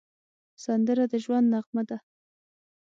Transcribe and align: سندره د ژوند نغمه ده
سندره 0.63 1.05
د 1.11 1.13
ژوند 1.23 1.47
نغمه 1.53 1.83
ده 1.89 1.97